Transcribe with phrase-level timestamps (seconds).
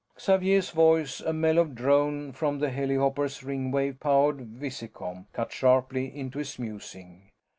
[0.19, 6.57] Xavier's voice, a mellow drone from the helihopper's Ringwave powered visicom, cut sharply into his
[6.57, 7.29] musing.